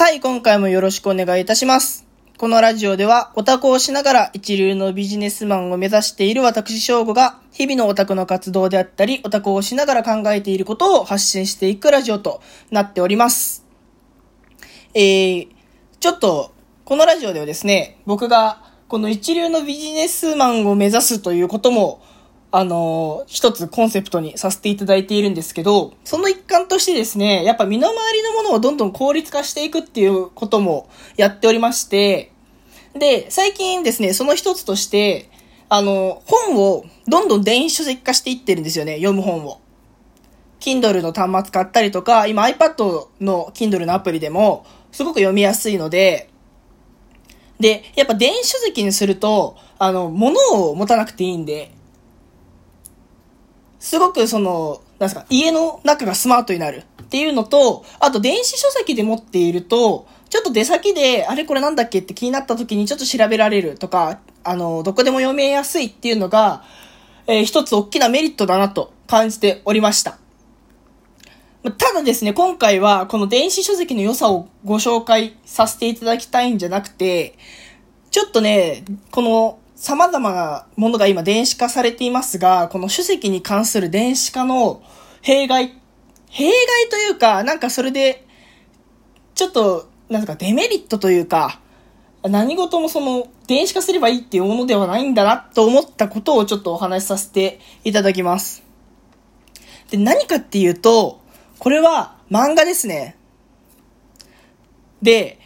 [0.00, 2.06] はい、今回もよろしくお願いいたします。
[2.36, 12.40] このラジオでは、オタクをしながら一流のビジネスマンを目指している私翔吾が、日々のオタクの活動であったり、オタクをしながら考えていることを発信していくラジオと
[12.70, 13.66] なっております。
[14.94, 15.48] えー、
[15.98, 16.52] ちょっと、
[16.84, 22.00] このラジオではですね、僕が、この一流のビジネスマンを目指すということも、
[22.50, 32.32] あの一つコンセプトにさせていただいているんですけど、その一環としてですね、やっぱ身の回りのものをどんどん効率化していくっていうこともやっておりまして、
[32.94, 35.30] で、最近ですね、その一つとして、
[35.68, 39.60] あの、本をどんどん電子書籍化していってるんですよね、読む本を。
[40.58, 46.30] Kindle の端末買ったりとか、今 iPad の Kindle のアプリでも、すごく読みやすいので、
[47.60, 51.72] で、やっぱ電子書籍にすると、あの、物を持たなくていいんで、
[53.78, 66.64] すごくその、なんすか、家の中がスマートになるっていうのと、あと電子書籍で持っていると、ちょっと出先で、あれこれなんだっけって気になった時にちょっと調べられるとか、あの、どこでも読めやすいっていうのが、
[67.26, 70.18] えー一つ大きなメリットだなと感じておりました。
[71.76, 77.36] ただですね、今回はこの電子書籍の良さをご紹介させていただきたいんじゃなくて、
[78.10, 84.82] ちょっとね、この様々なものが今電子化されていますが、この書籍に関する電子化の
[85.22, 85.72] 弊害、
[86.28, 86.54] 弊害
[86.90, 88.26] というか、なんかそれで、
[89.36, 91.60] ちょっと、なんかデメリットというか、
[92.24, 98.64] 何事もその電子化すればいいっていうものではないんだなと思ったことをちょっとお話しさせていただきます。
[99.90, 101.20] で、何かっていうと、
[101.60, 103.16] これは漫画ですね。
[105.02, 105.38] で、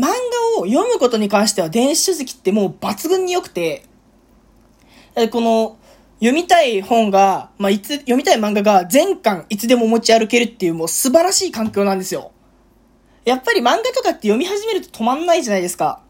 [0.00, 3.84] 漫画を読むことに関しては電子書籍ってもう抜群に良くて、
[5.30, 5.76] この
[6.20, 12.32] 読みたい本が、まあ、いつ、読みたい漫画が全巻いつでも持ち歩けるっていうもう素晴らしい環境なんですよ。
[13.26, 16.02] やっぱり漫画とかって読み始めると止まんないじゃないですか。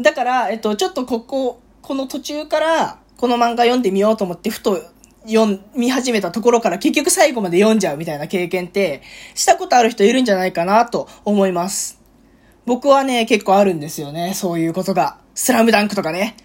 [0.00, 4.82] だから、えっと、ちょっとここ、この途中から、この漫画読んでみようと思って、ふと
[5.26, 9.02] 読み始めたところから結局最後まで読んじゃうみたいな経験って、
[9.34, 12.03] したことある人いるんじゃないかなと思います。
[12.66, 14.32] 僕はね、結構あるんですよね。
[14.34, 15.18] そういうことが。
[15.34, 16.36] スラムダンクとかね。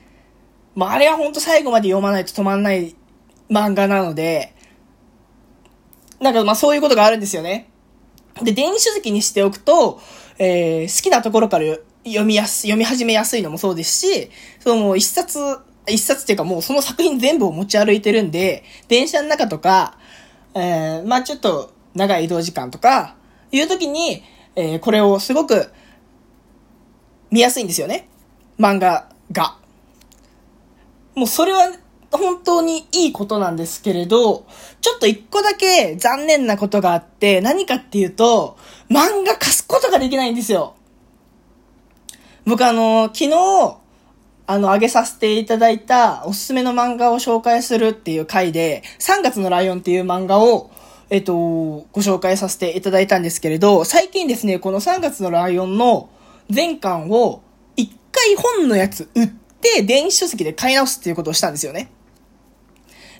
[0.75, 2.95] まあ、あれは本当最後まで読まないと止まんない
[3.49, 4.53] 漫画なので、
[6.19, 7.69] なんかまあそういうことがあるんですよね。
[8.41, 9.99] で、電子書籍にしておくと、
[10.37, 11.65] えー好きなところから
[12.05, 15.39] 読みやす、読み始めやすいのもそうですし、そのもう一冊、
[15.87, 19.97] 一冊っていうかもうその作品全部を持ち歩いてるんで、電車の中とか、
[20.53, 23.15] えーまあちょっと長い移動時間とか、
[23.51, 24.23] いう時に、
[24.55, 25.71] えーこれをすごく
[27.31, 28.07] 見やすいんですよね。
[28.59, 29.57] 漫画が。
[31.15, 31.71] もうそれは
[32.11, 34.45] 本当にいいことなんですけれど、
[34.81, 38.57] ちょっと一個だけ残念なことがあって、何かっていうと、
[38.89, 40.75] 漫画貸すことができないんですよ。
[42.45, 43.79] 僕あの、昨日、
[44.47, 50.71] あの、上げさせていただいたおすすめの漫画を紹介するっていう回で、3月のライオンっていう漫画を、
[51.11, 56.09] えっと、ご紹介させていただいたんですけれど、最近ですね、この3月のライオンの
[56.49, 57.43] 全巻を
[57.75, 59.27] 一回本のやつ売っ
[59.61, 61.91] て電子書籍で買い直すっていうことをしたんですよね。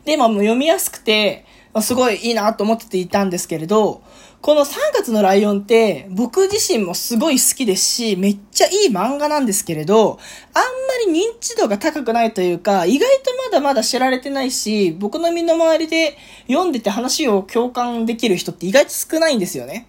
[0.06, 4.02] で、まあ、もう読みやすくて、まあすごいいいなと思ってていたんですけれど、
[4.42, 10.18] この3月のライオンって僕自身もすごい好きですし、めっちゃいい漫画なんですけれど、
[10.54, 19.89] あんまり認知度が高くないというか、意外とまだまだ知られてないし、僕の身の回りで読んでて話を共感できる人って意外と少ないんですよね。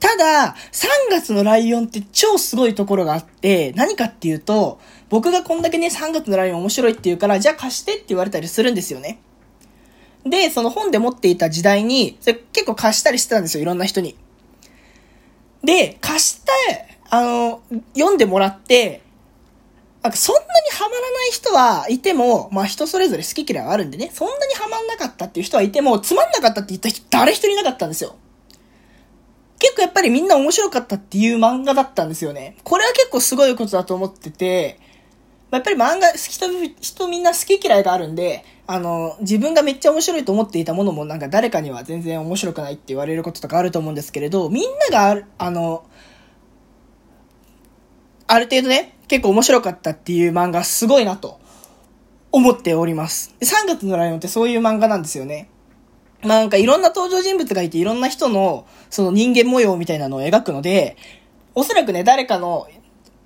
[0.00, 4.80] ただ、3月のライオンって超すごいところがあって、何かっていうと、
[5.10, 9.20] 僕がこんだけね、3月のライオン面白いって言うから、じゃあ貸してって言われたりするんですよね。
[10.24, 14.16] で、その本で持っていた時代に、それ結構貸したりしてたんですよ、いろんな人に。
[15.62, 16.50] で、貸して、
[17.10, 17.62] あの、
[17.94, 19.02] 読んでもらって、
[20.02, 28.16] なんかそんなにハマらない人はいても、まあ人それぞれ好き嫌いはあるんでね、そんなにハマんなかったっていう人はいても、つまんなかったって言った人誰一人いなかったんですよ。
[29.60, 32.56] 結構やっぱりみんな面白かったっていう漫画だったんですよね。
[32.64, 34.80] これは結構すごいことだと思ってて、
[35.50, 36.46] まやっぱり漫画、人、
[36.80, 45.84] 人みんな好き嫌いがあるんで、あの、自分がめっちゃ面白いと思っていたものもなんか誰かには全然面白くないって言われることとかあると思うんですけれど、みんながあ、の、
[48.28, 51.38] ある程度ね、結構面白かったっていう漫画すごいなと
[52.32, 53.34] 思っております。
[53.40, 55.50] 3月のライオンってそういう漫画なんですよね。
[56.22, 60.96] まあなんかいろんな登場人物がいていろんな人のその人間模様みたいなのを描くので、
[61.54, 62.68] おそらくね、誰かの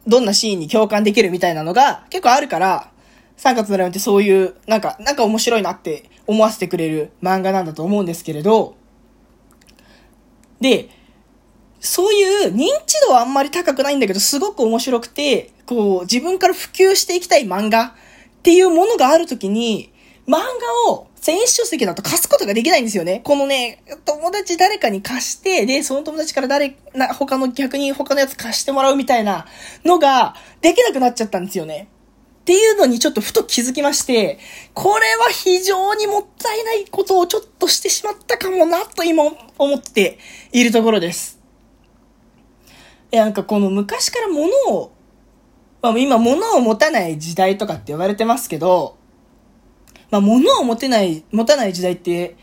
[0.07, 2.91] どんなシーンに共感できるみたいなのが結構あるから、
[3.37, 8.77] 3月のライオンってそういう、なんか、なんか面白いなって思わせてくれる漫画なんだと思うんですけれど、
[10.61, 10.89] で、
[11.81, 17.95] そういう認知度はあんまり高くないんだけど、すごく面白くて、こう、自分から普及していきたい漫画
[18.39, 19.93] っていうものがあるときに、
[20.27, 20.39] 漫
[20.87, 23.21] 画を電子書籍だと貸すことができないんですよね。
[23.25, 29.47] このね、友達誰かに貸して、で、その友達から誰、な、他の逆に他のやつ貸してもらうみたいな
[29.85, 31.89] のができなくなっちゃったんですよね。
[32.43, 34.39] っていうのにちょっとふと気づきまして、
[34.75, 39.25] これは非常にもったいないことをちょっとしてしまったかもなと今
[39.57, 40.19] 思って
[40.53, 41.41] いるところです。
[43.11, 44.93] いや、なんかこの昔から物を、
[45.81, 48.99] まあ今物を持たない時代とかって言われてますけど、
[50.15, 52.37] まあ物を持てない、持たない時代って、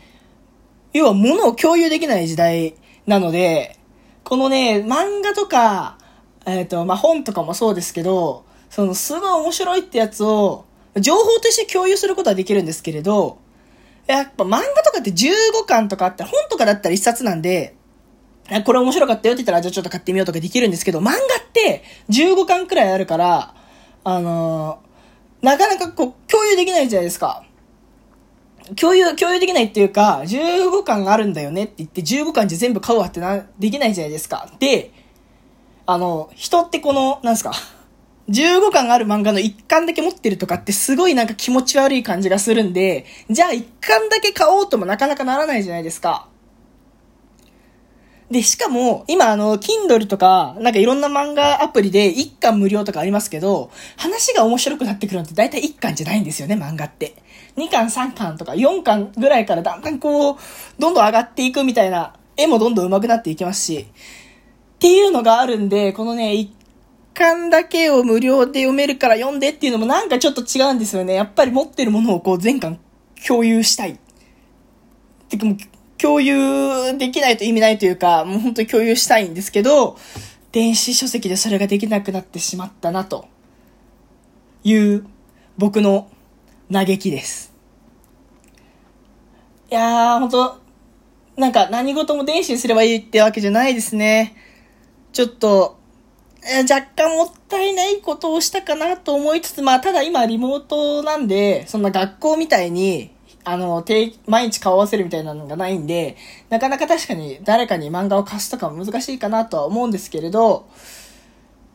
[0.92, 2.74] 要は物を共有できない時代
[3.06, 3.78] なので、
[4.24, 5.96] このね、漫画とか、
[6.44, 10.66] えっ、ー、と、まあ本とかもそうですけど、そのすごい面白いってやつを、
[11.00, 13.38] 情報として共有することはできるんですけれど、
[14.06, 17.74] やっぱ漫画とかって15巻とかあって、本とかだったら1冊なんで、
[18.66, 21.16] これ面白かったよって言ったら、じゃあちょっと買ってみようとかできるんですけど、漫画っ
[21.54, 23.54] て15巻くらいあるから、
[24.04, 27.46] あのー、なかなかこう、共有できないじゃないですか。
[28.80, 34.48] 共有、共有できないっていうか、15巻があるんだよねって言って、15巻じゃ全部買うわってな、できないじゃないですか。
[34.58, 34.90] で、
[35.86, 37.52] あの、人ってこの、なんすか、
[38.28, 46.28] 15巻ある漫画の1巻だけ持ってるとかってすごいなんか気持ち悪い感じがするんで、じゃあ1巻だけ買おうともなかなかならないじゃないですか。
[48.30, 57.14] で、しかも、今あの、Kindle とか、なんかいろんな漫画アプリで1巻無料とかありますけど、話が面白くなってくるのって大体1巻じゃないんですよね、漫画って。
[57.56, 60.36] 2巻、3巻とか4巻ぐらいからだんだんこう、
[60.78, 66.48] どんどん上がっていくみたいな、絵もどんどん上手くなっていきますし、っていうのがあるんで、このね、1
[67.14, 71.14] 巻だけを無料で読めるから読んでっていうのもなんかちょっと違うんですよね。
[71.14, 72.78] やっぱり持ってるものをこう全巻
[73.26, 73.98] 共有したい。
[75.28, 75.56] てかもう
[75.98, 79.96] 共有できないと意味ないというか、もう本当に共有したいんですけど、
[80.50, 83.26] 電子書籍でそれができなくなってしまったな、と
[84.64, 85.06] いう
[85.58, 86.08] 僕の
[86.70, 87.52] 嘆きです。
[89.70, 90.60] いやー、本当
[91.36, 94.36] なんか何事も電子にすればいいってわけじゃないですね。
[95.12, 95.78] ちょっと、
[96.68, 103.12] 若干もったいないことをしたかなと思いつつ、まあ、ただ今リモートなんで、そんな学校みたいに、
[103.44, 103.84] あの、
[104.26, 106.16] 毎日顔合わせるみたいなのがないんで、
[106.48, 110.68] なかなか確かに誰かに漫画を貸すとかも難しいかなとは思うんですけれど、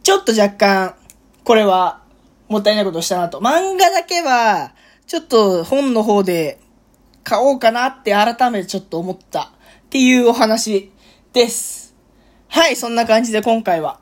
[0.03, 0.95] ちょっと若干、
[1.43, 2.01] これは、
[2.47, 3.39] もったいないことしたなと。
[3.39, 4.73] 漫画だけは、
[5.05, 6.59] ちょっと本の方で
[7.23, 9.47] 買おうかなって改めてちょっと思ったっ
[9.89, 10.91] ていうお話
[11.33, 11.95] です。
[12.49, 13.99] はい、そんな感じで今回は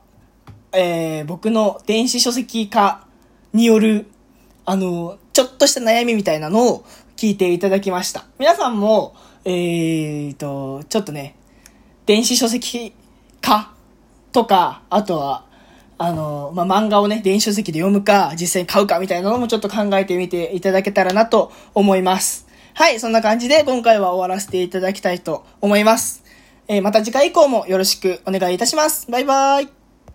[0.77, 3.07] えー、僕の電子書籍化
[3.53, 4.07] による、
[4.65, 8.25] あの、ちょっとした悩みみたいなのを聞いていただきました。
[8.37, 9.15] 皆さんも、
[9.45, 11.37] えーと、ちょっとね、
[12.05, 12.93] 電子書籍
[13.41, 13.73] 化
[14.33, 15.45] とか、あとは、
[15.97, 22.47] あの、まあ、漫画をね、電子書籍で読むか、実際に買うかみたいなのもちょっと考えてみていただけたらなと思います。
[22.73, 26.23] はい、そんな感じで今回は終わらせていただきたいと思います。
[26.67, 29.09] えー、また次回以降もよろしくお願いいたします。
[29.09, 29.74] バイバーイ。